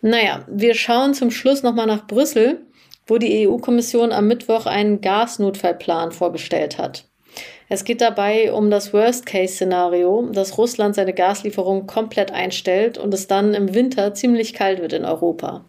Naja, 0.00 0.44
wir 0.48 0.74
schauen 0.74 1.14
zum 1.14 1.30
Schluss 1.30 1.62
nochmal 1.62 1.86
nach 1.86 2.06
Brüssel 2.06 2.60
wo 3.08 3.18
die 3.18 3.48
EU-Kommission 3.48 4.12
am 4.12 4.28
Mittwoch 4.28 4.66
einen 4.66 5.00
Gasnotfallplan 5.00 6.12
vorgestellt 6.12 6.78
hat. 6.78 7.04
Es 7.68 7.84
geht 7.84 8.00
dabei 8.00 8.52
um 8.52 8.70
das 8.70 8.92
Worst-Case-Szenario, 8.92 10.30
dass 10.32 10.56
Russland 10.56 10.94
seine 10.94 11.12
Gaslieferungen 11.12 11.86
komplett 11.86 12.32
einstellt 12.32 12.96
und 12.96 13.12
es 13.12 13.26
dann 13.26 13.54
im 13.54 13.74
Winter 13.74 14.14
ziemlich 14.14 14.54
kalt 14.54 14.80
wird 14.80 14.92
in 14.92 15.04
Europa. 15.04 15.64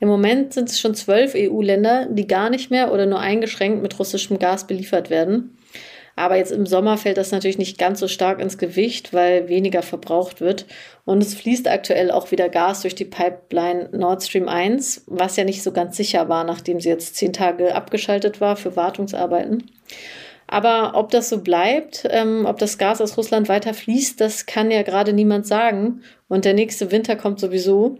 Im 0.00 0.08
Moment 0.08 0.52
sind 0.52 0.68
es 0.68 0.78
schon 0.78 0.94
zwölf 0.94 1.34
EU-Länder, 1.34 2.06
die 2.10 2.28
gar 2.28 2.50
nicht 2.50 2.70
mehr 2.70 2.92
oder 2.92 3.06
nur 3.06 3.18
eingeschränkt 3.18 3.82
mit 3.82 3.98
russischem 3.98 4.38
Gas 4.38 4.66
beliefert 4.66 5.10
werden. 5.10 5.57
Aber 6.18 6.34
jetzt 6.34 6.50
im 6.50 6.66
Sommer 6.66 6.98
fällt 6.98 7.16
das 7.16 7.30
natürlich 7.30 7.58
nicht 7.58 7.78
ganz 7.78 8.00
so 8.00 8.08
stark 8.08 8.40
ins 8.40 8.58
Gewicht, 8.58 9.14
weil 9.14 9.48
weniger 9.48 9.82
verbraucht 9.82 10.40
wird. 10.40 10.66
Und 11.04 11.22
es 11.22 11.34
fließt 11.34 11.68
aktuell 11.68 12.10
auch 12.10 12.32
wieder 12.32 12.48
Gas 12.48 12.82
durch 12.82 12.96
die 12.96 13.04
Pipeline 13.04 13.88
Nord 13.92 14.24
Stream 14.24 14.48
1, 14.48 15.04
was 15.06 15.36
ja 15.36 15.44
nicht 15.44 15.62
so 15.62 15.70
ganz 15.70 15.96
sicher 15.96 16.28
war, 16.28 16.42
nachdem 16.42 16.80
sie 16.80 16.88
jetzt 16.88 17.14
zehn 17.14 17.32
Tage 17.32 17.72
abgeschaltet 17.72 18.40
war 18.40 18.56
für 18.56 18.74
Wartungsarbeiten. 18.74 19.70
Aber 20.48 20.92
ob 20.94 21.10
das 21.10 21.28
so 21.28 21.40
bleibt, 21.40 22.04
ähm, 22.10 22.46
ob 22.46 22.58
das 22.58 22.78
Gas 22.78 23.00
aus 23.00 23.16
Russland 23.16 23.48
weiter 23.48 23.72
fließt, 23.72 24.20
das 24.20 24.46
kann 24.46 24.72
ja 24.72 24.82
gerade 24.82 25.12
niemand 25.12 25.46
sagen. 25.46 26.02
Und 26.26 26.44
der 26.44 26.54
nächste 26.54 26.90
Winter 26.90 27.14
kommt 27.14 27.38
sowieso. 27.38 27.98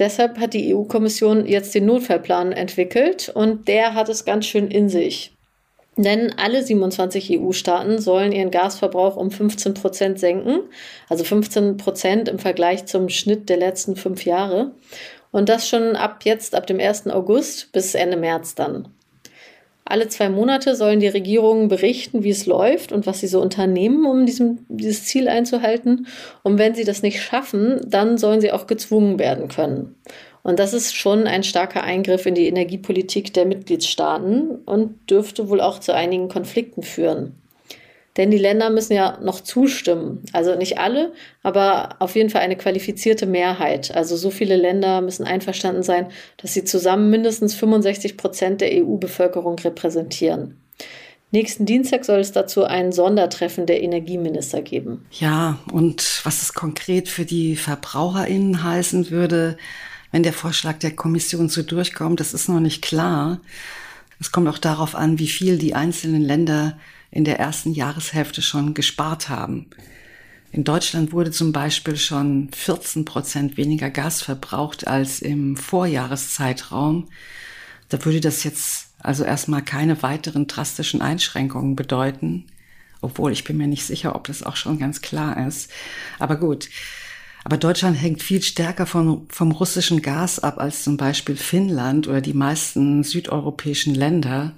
Deshalb 0.00 0.40
hat 0.40 0.52
die 0.52 0.74
EU-Kommission 0.74 1.46
jetzt 1.46 1.76
den 1.76 1.86
Notfallplan 1.86 2.50
entwickelt 2.50 3.30
und 3.32 3.68
der 3.68 3.94
hat 3.94 4.08
es 4.08 4.24
ganz 4.24 4.46
schön 4.46 4.68
in 4.68 4.88
sich. 4.88 5.35
Denn 5.96 6.34
alle 6.36 6.62
27 6.62 7.40
EU-Staaten 7.40 7.98
sollen 7.98 8.32
ihren 8.32 8.50
Gasverbrauch 8.50 9.16
um 9.16 9.30
15 9.30 9.72
Prozent 9.72 10.18
senken, 10.18 10.60
also 11.08 11.24
15 11.24 11.78
Prozent 11.78 12.28
im 12.28 12.38
Vergleich 12.38 12.84
zum 12.84 13.08
Schnitt 13.08 13.48
der 13.48 13.56
letzten 13.56 13.96
fünf 13.96 14.26
Jahre. 14.26 14.72
Und 15.32 15.48
das 15.48 15.68
schon 15.68 15.96
ab 15.96 16.20
jetzt, 16.24 16.54
ab 16.54 16.66
dem 16.66 16.80
1. 16.80 17.08
August 17.08 17.72
bis 17.72 17.94
Ende 17.94 18.16
März 18.18 18.54
dann. 18.54 18.88
Alle 19.88 20.08
zwei 20.08 20.28
Monate 20.28 20.74
sollen 20.74 20.98
die 20.98 21.06
Regierungen 21.06 21.68
berichten, 21.68 22.24
wie 22.24 22.30
es 22.30 22.44
läuft 22.44 22.90
und 22.90 23.06
was 23.06 23.20
sie 23.20 23.28
so 23.28 23.40
unternehmen, 23.40 24.04
um 24.04 24.26
diesem, 24.26 24.66
dieses 24.68 25.04
Ziel 25.04 25.28
einzuhalten. 25.28 26.08
Und 26.42 26.58
wenn 26.58 26.74
sie 26.74 26.82
das 26.82 27.02
nicht 27.02 27.22
schaffen, 27.22 27.80
dann 27.86 28.18
sollen 28.18 28.40
sie 28.40 28.50
auch 28.50 28.66
gezwungen 28.66 29.20
werden 29.20 29.46
können. 29.46 29.94
Und 30.46 30.60
das 30.60 30.74
ist 30.74 30.94
schon 30.94 31.26
ein 31.26 31.42
starker 31.42 31.82
Eingriff 31.82 32.24
in 32.24 32.36
die 32.36 32.46
Energiepolitik 32.46 33.34
der 33.34 33.46
Mitgliedstaaten 33.46 34.58
und 34.64 35.10
dürfte 35.10 35.48
wohl 35.48 35.60
auch 35.60 35.80
zu 35.80 35.92
einigen 35.92 36.28
Konflikten 36.28 36.84
führen. 36.84 37.34
Denn 38.16 38.30
die 38.30 38.38
Länder 38.38 38.70
müssen 38.70 38.92
ja 38.92 39.18
noch 39.20 39.40
zustimmen. 39.40 40.22
Also 40.32 40.54
nicht 40.54 40.78
alle, 40.78 41.12
aber 41.42 41.96
auf 41.98 42.14
jeden 42.14 42.30
Fall 42.30 42.42
eine 42.42 42.54
qualifizierte 42.54 43.26
Mehrheit. 43.26 43.92
Also 43.92 44.16
so 44.16 44.30
viele 44.30 44.54
Länder 44.54 45.00
müssen 45.00 45.24
einverstanden 45.24 45.82
sein, 45.82 46.12
dass 46.36 46.54
sie 46.54 46.62
zusammen 46.62 47.10
mindestens 47.10 47.56
65 47.56 48.16
Prozent 48.16 48.60
der 48.60 48.70
EU-Bevölkerung 48.70 49.58
repräsentieren. 49.58 50.60
Nächsten 51.32 51.66
Dienstag 51.66 52.04
soll 52.04 52.20
es 52.20 52.30
dazu 52.30 52.62
ein 52.62 52.92
Sondertreffen 52.92 53.66
der 53.66 53.82
Energieminister 53.82 54.62
geben. 54.62 55.06
Ja, 55.10 55.58
und 55.72 56.20
was 56.22 56.42
es 56.42 56.54
konkret 56.54 57.08
für 57.08 57.24
die 57.24 57.56
VerbraucherInnen 57.56 58.62
heißen 58.62 59.10
würde, 59.10 59.56
wenn 60.16 60.22
der 60.22 60.32
Vorschlag 60.32 60.78
der 60.78 60.96
Kommission 60.96 61.50
so 61.50 61.62
durchkommt, 61.62 62.20
das 62.20 62.32
ist 62.32 62.48
noch 62.48 62.58
nicht 62.58 62.80
klar. 62.80 63.38
Es 64.18 64.32
kommt 64.32 64.48
auch 64.48 64.56
darauf 64.56 64.94
an, 64.94 65.18
wie 65.18 65.28
viel 65.28 65.58
die 65.58 65.74
einzelnen 65.74 66.22
Länder 66.22 66.78
in 67.10 67.26
der 67.26 67.38
ersten 67.38 67.74
Jahreshälfte 67.74 68.40
schon 68.40 68.72
gespart 68.72 69.28
haben. 69.28 69.66
In 70.52 70.64
Deutschland 70.64 71.12
wurde 71.12 71.32
zum 71.32 71.52
Beispiel 71.52 71.98
schon 71.98 72.48
14 72.54 73.04
Prozent 73.04 73.58
weniger 73.58 73.90
Gas 73.90 74.22
verbraucht 74.22 74.86
als 74.86 75.20
im 75.20 75.54
Vorjahreszeitraum. 75.54 77.08
Da 77.90 78.02
würde 78.02 78.22
das 78.22 78.42
jetzt 78.42 78.92
also 79.00 79.22
erstmal 79.22 79.60
keine 79.60 80.02
weiteren 80.02 80.46
drastischen 80.46 81.02
Einschränkungen 81.02 81.76
bedeuten, 81.76 82.46
obwohl 83.02 83.32
ich 83.32 83.44
bin 83.44 83.58
mir 83.58 83.66
nicht 83.66 83.84
sicher, 83.84 84.16
ob 84.16 84.28
das 84.28 84.42
auch 84.42 84.56
schon 84.56 84.78
ganz 84.78 85.02
klar 85.02 85.46
ist. 85.46 85.70
Aber 86.18 86.36
gut, 86.36 86.70
aber 87.46 87.58
Deutschland 87.58 87.96
hängt 87.96 88.24
viel 88.24 88.42
stärker 88.42 88.86
von, 88.86 89.28
vom 89.28 89.52
russischen 89.52 90.02
Gas 90.02 90.40
ab 90.40 90.58
als 90.58 90.82
zum 90.82 90.96
Beispiel 90.96 91.36
Finnland 91.36 92.08
oder 92.08 92.20
die 92.20 92.32
meisten 92.32 93.04
südeuropäischen 93.04 93.94
Länder. 93.94 94.54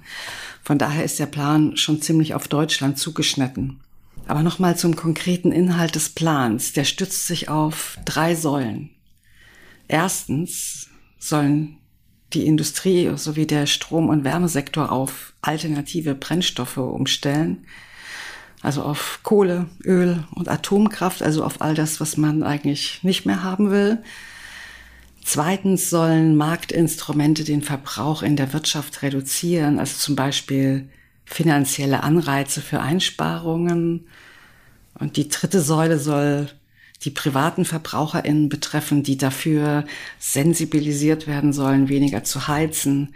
Von 0.63 0.79
daher 0.79 1.03
ist 1.03 1.19
der 1.19 1.27
Plan 1.27 1.77
schon 1.77 2.01
ziemlich 2.01 2.33
auf 2.33 2.47
Deutschland 2.47 2.97
zugeschnitten. 2.97 3.79
Aber 4.25 4.41
nochmal 4.41 4.75
zum 4.75 4.95
konkreten 4.95 5.51
Inhalt 5.51 5.93
des 5.93 6.09
Plans. 6.09 6.73
Der 6.73 6.83
stützt 6.83 7.27
sich 7.27 7.47
auf 7.47 7.99
drei 8.05 8.33
Säulen. 8.33 8.89
Erstens 9.87 10.89
sollen 11.19 11.77
die 12.33 12.47
Industrie 12.47 13.11
sowie 13.17 13.45
der 13.45 13.67
Strom- 13.67 14.09
und 14.09 14.23
Wärmesektor 14.23 14.91
auf 14.91 15.33
alternative 15.43 16.15
Brennstoffe 16.15 16.77
umstellen 16.77 17.67
also 18.61 18.83
auf 18.83 19.19
Kohle, 19.23 19.67
Öl 19.85 20.23
und 20.35 20.49
Atomkraft, 20.49 21.23
also 21.23 21.43
auf 21.43 21.61
all 21.61 21.75
das, 21.75 21.99
was 21.99 22.17
man 22.17 22.43
eigentlich 22.43 23.03
nicht 23.03 23.25
mehr 23.25 23.43
haben 23.43 23.71
will. 23.71 23.99
Zweitens 25.23 25.89
sollen 25.89 26.35
Marktinstrumente 26.35 27.43
den 27.43 27.61
Verbrauch 27.61 28.23
in 28.23 28.35
der 28.35 28.51
Wirtschaft 28.51 29.01
reduzieren, 29.01 29.79
also 29.79 29.97
zum 29.97 30.15
Beispiel 30.15 30.89
finanzielle 31.25 32.03
Anreize 32.03 32.61
für 32.61 32.79
Einsparungen. 32.81 34.07
Und 34.95 35.17
die 35.17 35.29
dritte 35.29 35.61
Säule 35.61 35.99
soll 35.99 36.49
die 37.03 37.11
privaten 37.11 37.63
VerbraucherInnen 37.63 38.49
betreffen, 38.49 39.03
die 39.03 39.17
dafür 39.17 39.85
sensibilisiert 40.17 41.27
werden 41.27 41.53
sollen, 41.53 41.87
weniger 41.87 42.23
zu 42.23 42.47
heizen, 42.47 43.13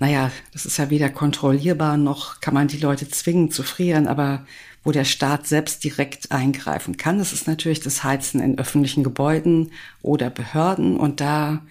naja, 0.00 0.32
das 0.52 0.64
ist 0.64 0.78
ja 0.78 0.90
weder 0.90 1.10
kontrollierbar 1.10 1.96
noch 1.96 2.40
kann 2.40 2.54
man 2.54 2.68
die 2.68 2.78
Leute 2.78 3.08
zwingen 3.08 3.50
zu 3.50 3.62
frieren, 3.62 4.08
aber 4.08 4.44
wo 4.82 4.92
der 4.92 5.04
Staat 5.04 5.46
selbst 5.46 5.84
direkt 5.84 6.32
eingreifen 6.32 6.96
kann, 6.96 7.18
das 7.18 7.34
ist 7.34 7.46
natürlich 7.46 7.80
das 7.80 8.02
Heizen 8.02 8.40
in 8.40 8.58
öffentlichen 8.58 9.04
Gebäuden 9.04 9.72
oder 10.02 10.30
Behörden 10.30 10.96
und 10.96 11.20
da 11.20 11.62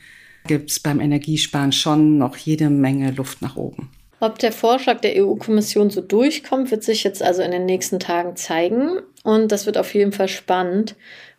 gibt 0.47 0.69
es 0.69 0.79
beim 0.79 0.99
Energiesparen 0.99 1.71
schon 1.71 2.19
noch 2.19 2.37
jede 2.37 2.69
Menge 2.69 3.11
Luft 3.11 3.41
nach 3.41 3.55
oben. 3.55 3.89
Ob 4.19 4.37
der 4.37 4.51
Vorschlag 4.51 4.99
der 4.99 5.25
EU-Kommission 5.25 5.89
so 5.89 6.01
durchkommt, 6.01 6.71
wird 6.71 6.83
sich 6.83 7.03
jetzt 7.03 7.23
also 7.23 7.41
in 7.41 7.51
den 7.51 7.65
nächsten 7.65 7.99
Tagen 7.99 8.35
zeigen. 8.35 8.99
Und 9.23 9.51
das 9.51 9.65
wird 9.65 9.77
auf 9.77 9.93
jeden 9.93 10.11
Fall 10.11 10.27
spannend, 10.27 10.95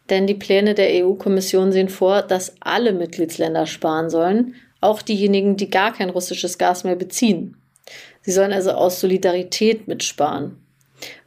denn 0.08 0.26
die 0.26 0.34
Pläne 0.34 0.74
der 0.74 1.04
EU-Kommission 1.04 1.72
sehen 1.72 1.90
vor, 1.90 2.22
dass 2.22 2.54
alle 2.60 2.92
Mitgliedsländer 2.94 3.66
sparen 3.66 4.08
sollen 4.08 4.54
auch 4.80 5.02
diejenigen, 5.02 5.56
die 5.56 5.70
gar 5.70 5.92
kein 5.92 6.10
russisches 6.10 6.58
Gas 6.58 6.84
mehr 6.84 6.96
beziehen. 6.96 7.56
Sie 8.22 8.32
sollen 8.32 8.52
also 8.52 8.72
aus 8.72 9.00
Solidarität 9.00 9.88
mitsparen. 9.88 10.56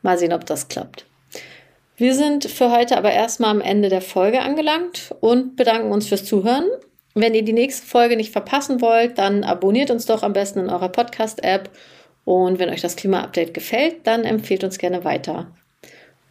Mal 0.02 0.18
sehen, 0.18 0.34
ob 0.34 0.46
das 0.46 0.68
klappt. 0.68 1.06
Wir 1.96 2.16
sind 2.16 2.46
für 2.46 2.72
heute 2.72 2.98
aber 2.98 3.12
erstmal 3.12 3.52
am 3.52 3.62
Ende 3.62 3.90
der 3.90 4.02
Folge 4.02 4.42
angelangt 4.42 5.14
und 5.20 5.56
bedanken 5.56 5.92
uns 5.92 6.08
fürs 6.08 6.26
Zuhören. 6.26 6.66
Wenn 7.14 7.36
ihr 7.36 7.44
die 7.44 7.54
nächste 7.54 7.86
Folge 7.86 8.18
nicht 8.18 8.32
verpassen 8.32 8.82
wollt, 8.82 9.20
dann 9.20 9.44
abonniert 9.44 9.92
uns 9.92 10.06
doch 10.06 10.24
am 10.24 10.34
besten 10.34 10.60
in 10.60 10.70
eurer 10.70 10.90
Podcast-App. 10.90 11.70
Und 12.26 12.58
wenn 12.58 12.70
euch 12.70 12.82
das 12.82 12.96
Klima-Update 12.96 13.54
gefällt, 13.54 14.08
dann 14.08 14.24
empfehlt 14.24 14.64
uns 14.64 14.80
gerne 14.80 15.04
weiter. 15.04 15.52